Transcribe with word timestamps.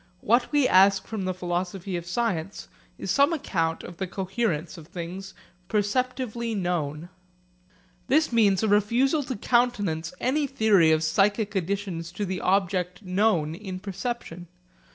What 0.21 0.51
we 0.51 0.67
ask 0.67 1.05
from 1.05 1.25
the 1.25 1.33
philosophy 1.35 1.95
of 1.95 2.07
science 2.07 2.69
is 2.97 3.11
some 3.11 3.33
account 3.33 3.83
of 3.83 3.97
the 3.97 4.07
coherence 4.07 4.75
of 4.75 4.87
things 4.87 5.35
perceptively 5.69 6.57
known. 6.57 7.09
This 8.07 8.33
means 8.33 8.63
a 8.63 8.67
refusal 8.67 9.21
to 9.21 9.35
countenance 9.35 10.11
any 10.19 10.47
theory 10.47 10.91
of 10.91 11.03
psychic 11.03 11.53
additions 11.53 12.11
to 12.13 12.25
the 12.25 12.41
object 12.41 13.03
known 13.03 13.53
in 13.53 13.79
perception. 13.79 14.47